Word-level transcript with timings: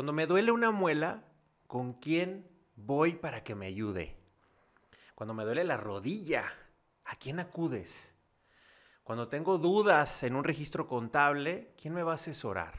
Cuando 0.00 0.14
me 0.14 0.26
duele 0.26 0.50
una 0.50 0.70
muela, 0.70 1.24
¿con 1.66 1.92
quién 1.92 2.48
voy 2.74 3.16
para 3.16 3.44
que 3.44 3.54
me 3.54 3.66
ayude? 3.66 4.16
Cuando 5.14 5.34
me 5.34 5.44
duele 5.44 5.62
la 5.62 5.76
rodilla, 5.76 6.50
¿a 7.04 7.16
quién 7.16 7.38
acudes? 7.38 8.10
Cuando 9.02 9.28
tengo 9.28 9.58
dudas 9.58 10.22
en 10.22 10.36
un 10.36 10.44
registro 10.44 10.88
contable, 10.88 11.74
¿quién 11.76 11.92
me 11.92 12.02
va 12.02 12.12
a 12.12 12.14
asesorar? 12.14 12.72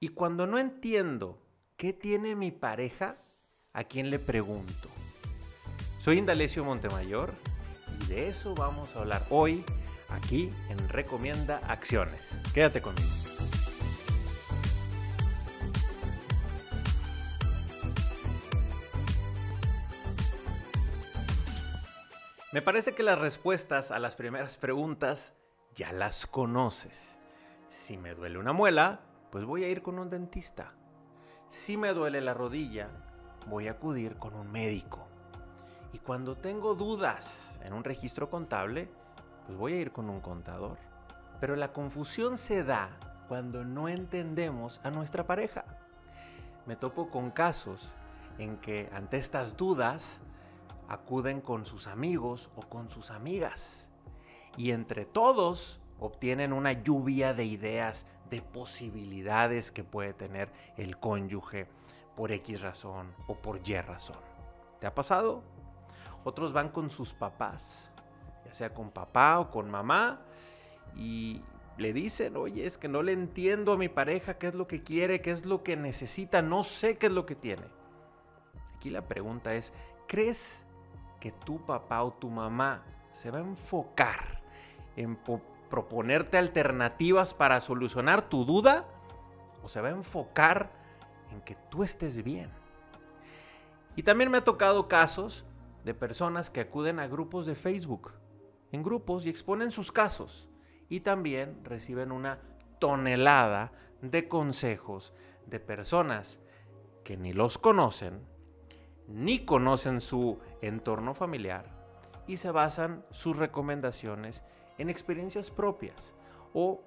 Y 0.00 0.08
cuando 0.08 0.46
no 0.46 0.58
entiendo 0.58 1.38
qué 1.76 1.92
tiene 1.92 2.34
mi 2.34 2.50
pareja, 2.50 3.18
¿a 3.74 3.84
quién 3.84 4.08
le 4.08 4.18
pregunto? 4.18 4.88
Soy 6.00 6.16
Indalecio 6.16 6.64
Montemayor 6.64 7.30
y 8.00 8.06
de 8.06 8.28
eso 8.28 8.54
vamos 8.54 8.96
a 8.96 9.00
hablar 9.00 9.26
hoy 9.28 9.66
aquí 10.08 10.48
en 10.70 10.88
Recomienda 10.88 11.58
Acciones. 11.68 12.30
Quédate 12.54 12.80
conmigo. 12.80 13.21
Me 22.52 22.60
parece 22.60 22.94
que 22.94 23.02
las 23.02 23.18
respuestas 23.18 23.90
a 23.90 23.98
las 23.98 24.14
primeras 24.14 24.58
preguntas 24.58 25.32
ya 25.74 25.90
las 25.90 26.26
conoces. 26.26 27.18
Si 27.70 27.96
me 27.96 28.14
duele 28.14 28.36
una 28.36 28.52
muela, 28.52 29.00
pues 29.30 29.46
voy 29.46 29.64
a 29.64 29.68
ir 29.68 29.80
con 29.80 29.98
un 29.98 30.10
dentista. 30.10 30.74
Si 31.48 31.78
me 31.78 31.94
duele 31.94 32.20
la 32.20 32.34
rodilla, 32.34 32.90
voy 33.48 33.68
a 33.68 33.70
acudir 33.70 34.16
con 34.16 34.34
un 34.34 34.52
médico. 34.52 35.08
Y 35.94 35.98
cuando 36.00 36.36
tengo 36.36 36.74
dudas 36.74 37.58
en 37.64 37.72
un 37.72 37.84
registro 37.84 38.28
contable, 38.28 38.90
pues 39.46 39.56
voy 39.56 39.72
a 39.72 39.80
ir 39.80 39.90
con 39.90 40.10
un 40.10 40.20
contador. 40.20 40.76
Pero 41.40 41.56
la 41.56 41.72
confusión 41.72 42.36
se 42.36 42.64
da 42.64 42.90
cuando 43.28 43.64
no 43.64 43.88
entendemos 43.88 44.78
a 44.84 44.90
nuestra 44.90 45.26
pareja. 45.26 45.64
Me 46.66 46.76
topo 46.76 47.08
con 47.08 47.30
casos 47.30 47.94
en 48.36 48.58
que 48.58 48.90
ante 48.92 49.16
estas 49.16 49.56
dudas 49.56 50.20
acuden 50.88 51.40
con 51.40 51.64
sus 51.64 51.86
amigos 51.86 52.50
o 52.56 52.62
con 52.62 52.90
sus 52.90 53.10
amigas. 53.10 53.88
Y 54.56 54.70
entre 54.70 55.04
todos 55.04 55.80
obtienen 55.98 56.52
una 56.52 56.72
lluvia 56.72 57.32
de 57.34 57.44
ideas, 57.44 58.06
de 58.28 58.42
posibilidades 58.42 59.72
que 59.72 59.84
puede 59.84 60.12
tener 60.12 60.50
el 60.76 60.98
cónyuge 60.98 61.68
por 62.16 62.32
X 62.32 62.60
razón 62.60 63.14
o 63.26 63.34
por 63.36 63.60
Y 63.64 63.80
razón. 63.80 64.18
¿Te 64.80 64.86
ha 64.86 64.94
pasado? 64.94 65.42
Otros 66.24 66.52
van 66.52 66.70
con 66.70 66.90
sus 66.90 67.12
papás, 67.12 67.92
ya 68.44 68.54
sea 68.54 68.74
con 68.74 68.90
papá 68.90 69.40
o 69.40 69.50
con 69.50 69.70
mamá, 69.70 70.20
y 70.96 71.40
le 71.78 71.92
dicen, 71.92 72.36
oye, 72.36 72.66
es 72.66 72.78
que 72.78 72.88
no 72.88 73.02
le 73.02 73.12
entiendo 73.12 73.72
a 73.72 73.76
mi 73.76 73.88
pareja 73.88 74.38
qué 74.38 74.48
es 74.48 74.54
lo 74.54 74.66
que 74.66 74.82
quiere, 74.82 75.20
qué 75.20 75.30
es 75.30 75.46
lo 75.46 75.62
que 75.62 75.76
necesita, 75.76 76.42
no 76.42 76.64
sé 76.64 76.98
qué 76.98 77.06
es 77.06 77.12
lo 77.12 77.26
que 77.26 77.34
tiene. 77.34 77.64
Aquí 78.76 78.90
la 78.90 79.02
pregunta 79.02 79.54
es, 79.54 79.72
¿crees 80.06 80.66
que 81.22 81.30
tu 81.30 81.64
papá 81.64 82.02
o 82.02 82.12
tu 82.12 82.28
mamá 82.28 82.82
se 83.12 83.30
va 83.30 83.38
a 83.38 83.42
enfocar 83.42 84.42
en 84.96 85.16
proponerte 85.70 86.36
alternativas 86.36 87.32
para 87.32 87.60
solucionar 87.60 88.28
tu 88.28 88.44
duda 88.44 88.84
o 89.62 89.68
se 89.68 89.80
va 89.80 89.86
a 89.86 89.92
enfocar 89.92 90.72
en 91.30 91.40
que 91.42 91.56
tú 91.70 91.84
estés 91.84 92.24
bien. 92.24 92.50
Y 93.94 94.02
también 94.02 94.32
me 94.32 94.38
ha 94.38 94.44
tocado 94.44 94.88
casos 94.88 95.44
de 95.84 95.94
personas 95.94 96.50
que 96.50 96.60
acuden 96.60 96.98
a 96.98 97.06
grupos 97.06 97.46
de 97.46 97.54
Facebook, 97.54 98.10
en 98.72 98.82
grupos 98.82 99.24
y 99.24 99.28
exponen 99.28 99.70
sus 99.70 99.92
casos 99.92 100.48
y 100.88 101.00
también 101.00 101.60
reciben 101.62 102.10
una 102.10 102.40
tonelada 102.80 103.70
de 104.00 104.26
consejos 104.26 105.14
de 105.46 105.60
personas 105.60 106.40
que 107.04 107.16
ni 107.16 107.32
los 107.32 107.58
conocen 107.58 108.31
ni 109.12 109.44
conocen 109.44 110.00
su 110.00 110.38
entorno 110.60 111.14
familiar 111.14 111.64
y 112.26 112.36
se 112.38 112.50
basan 112.50 113.04
sus 113.10 113.36
recomendaciones 113.36 114.42
en 114.78 114.88
experiencias 114.88 115.50
propias 115.50 116.14
o 116.54 116.80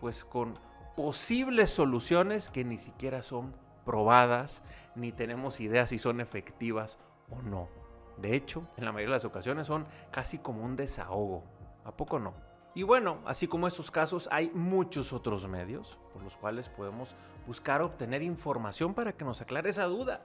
pues 0.00 0.24
con 0.24 0.58
posibles 0.96 1.70
soluciones 1.70 2.48
que 2.48 2.64
ni 2.64 2.78
siquiera 2.78 3.22
son 3.22 3.54
probadas 3.84 4.62
ni 4.94 5.12
tenemos 5.12 5.60
ideas 5.60 5.90
si 5.90 5.98
son 5.98 6.20
efectivas 6.20 6.98
o 7.30 7.40
no. 7.42 7.68
De 8.16 8.34
hecho, 8.34 8.66
en 8.76 8.84
la 8.84 8.92
mayoría 8.92 9.14
de 9.14 9.18
las 9.18 9.24
ocasiones 9.24 9.66
son 9.66 9.86
casi 10.10 10.38
como 10.38 10.64
un 10.64 10.76
desahogo. 10.76 11.44
¿A 11.84 11.92
poco 11.92 12.18
no? 12.18 12.34
Y 12.74 12.82
bueno, 12.82 13.18
así 13.24 13.48
como 13.48 13.66
estos 13.66 13.90
casos, 13.90 14.28
hay 14.30 14.50
muchos 14.50 15.12
otros 15.12 15.48
medios 15.48 15.98
por 16.12 16.22
los 16.22 16.36
cuales 16.36 16.68
podemos 16.68 17.14
buscar 17.46 17.80
obtener 17.80 18.22
información 18.22 18.92
para 18.92 19.12
que 19.12 19.24
nos 19.24 19.40
aclare 19.40 19.70
esa 19.70 19.84
duda. 19.84 20.20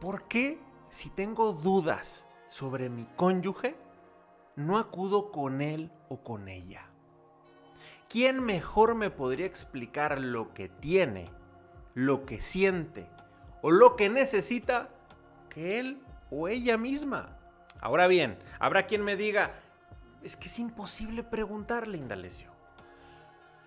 ¿Por 0.00 0.24
qué 0.28 0.58
si 0.88 1.10
tengo 1.10 1.52
dudas 1.52 2.26
sobre 2.48 2.88
mi 2.88 3.04
cónyuge, 3.16 3.76
no 4.56 4.78
acudo 4.78 5.30
con 5.30 5.60
él 5.60 5.90
o 6.08 6.22
con 6.22 6.48
ella? 6.48 6.86
¿Quién 8.08 8.42
mejor 8.42 8.94
me 8.94 9.10
podría 9.10 9.46
explicar 9.46 10.20
lo 10.20 10.52
que 10.52 10.68
tiene, 10.68 11.30
lo 11.94 12.26
que 12.26 12.40
siente 12.40 13.06
o 13.62 13.70
lo 13.70 13.94
que 13.94 14.08
necesita 14.08 14.88
que 15.48 15.78
él 15.78 16.02
o 16.30 16.48
ella 16.48 16.76
misma? 16.76 17.36
Ahora 17.80 18.08
bien, 18.08 18.38
habrá 18.58 18.86
quien 18.86 19.04
me 19.04 19.16
diga, 19.16 19.52
es 20.22 20.36
que 20.36 20.48
es 20.48 20.58
imposible 20.58 21.22
preguntarle, 21.22 21.98
Indalecio. 21.98 22.50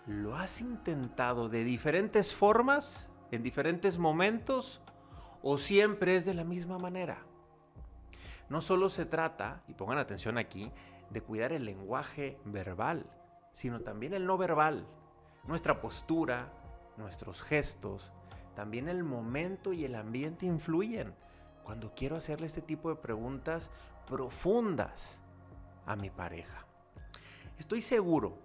¿Lo 0.05 0.35
has 0.35 0.59
intentado 0.59 1.47
de 1.47 1.63
diferentes 1.63 2.35
formas, 2.35 3.09
en 3.31 3.41
diferentes 3.41 3.97
momentos? 3.97 4.81
O 5.43 5.57
siempre 5.57 6.15
es 6.15 6.25
de 6.25 6.33
la 6.33 6.45
misma 6.45 6.79
manera. 6.79 7.19
No 8.49 8.61
solo 8.61 8.89
se 8.89 9.05
trata, 9.05 9.61
y 9.67 9.73
pongan 9.73 9.97
atención 9.97 10.37
aquí, 10.37 10.71
de 11.09 11.21
cuidar 11.21 11.51
el 11.51 11.65
lenguaje 11.65 12.39
verbal, 12.45 13.05
sino 13.51 13.81
también 13.81 14.13
el 14.13 14.25
no 14.25 14.37
verbal, 14.37 14.87
nuestra 15.45 15.81
postura, 15.81 16.51
nuestros 16.97 17.43
gestos, 17.43 18.11
también 18.55 18.87
el 18.87 19.03
momento 19.03 19.73
y 19.73 19.83
el 19.83 19.95
ambiente 19.95 20.45
influyen 20.45 21.13
cuando 21.63 21.93
quiero 21.93 22.15
hacerle 22.15 22.47
este 22.47 22.61
tipo 22.61 22.89
de 22.89 22.95
preguntas 22.95 23.69
profundas 24.07 25.19
a 25.85 25.95
mi 25.95 26.09
pareja. 26.09 26.65
Estoy 27.59 27.81
seguro 27.81 28.37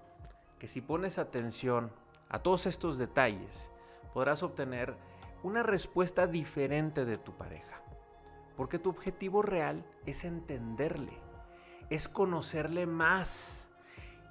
que 0.58 0.66
si 0.68 0.80
pones 0.80 1.18
atención 1.18 1.90
a 2.28 2.40
todos 2.40 2.66
estos 2.66 2.98
detalles, 2.98 3.70
podrás 4.12 4.42
obtener 4.42 4.96
una 5.42 5.62
respuesta 5.62 6.26
diferente 6.26 7.04
de 7.04 7.18
tu 7.18 7.36
pareja. 7.36 7.82
Porque 8.56 8.78
tu 8.78 8.88
objetivo 8.90 9.42
real 9.42 9.84
es 10.06 10.24
entenderle, 10.24 11.18
es 11.90 12.08
conocerle 12.08 12.86
más 12.86 13.68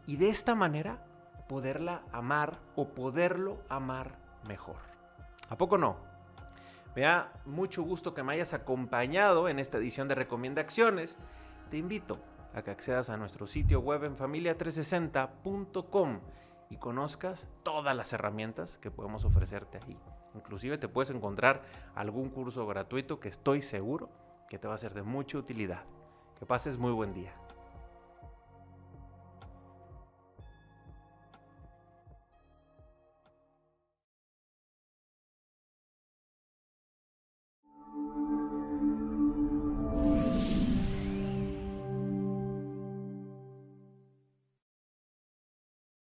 y 0.05 0.17
de 0.17 0.29
esta 0.29 0.55
manera 0.55 1.05
poderla 1.47 2.03
amar 2.11 2.59
o 2.75 2.89
poderlo 2.89 3.59
amar 3.69 4.17
mejor. 4.47 4.77
¿A 5.49 5.57
poco 5.57 5.77
no? 5.77 5.97
Me 6.95 7.03
da 7.03 7.31
mucho 7.45 7.83
gusto 7.83 8.13
que 8.13 8.23
me 8.23 8.33
hayas 8.33 8.53
acompañado 8.53 9.47
en 9.49 9.59
esta 9.59 9.77
edición 9.77 10.07
de 10.07 10.15
Recomienda 10.15 10.61
Acciones. 10.61 11.17
Te 11.69 11.77
invito 11.77 12.17
a 12.53 12.63
que 12.63 12.71
accedas 12.71 13.09
a 13.09 13.17
nuestro 13.17 13.47
sitio 13.47 13.81
web 13.81 14.03
en 14.03 14.17
familia360.com 14.17 16.19
y 16.69 16.77
conozcas 16.77 17.47
todas 17.63 17.95
las 17.95 18.13
herramientas 18.13 18.77
que 18.77 18.91
podemos 18.91 19.25
ofrecerte 19.25 19.79
ahí. 19.79 19.97
Inclusive 20.35 20.77
te 20.77 20.87
puedes 20.87 21.09
encontrar 21.09 21.63
algún 21.95 22.29
curso 22.29 22.67
gratuito 22.67 23.19
que 23.19 23.29
estoy 23.29 23.61
seguro 23.61 24.09
que 24.49 24.59
te 24.59 24.67
va 24.67 24.75
a 24.75 24.77
ser 24.77 24.93
de 24.93 25.03
mucha 25.03 25.37
utilidad. 25.37 25.83
Que 26.39 26.45
pases 26.45 26.77
muy 26.77 26.91
buen 26.91 27.13
día. 27.13 27.33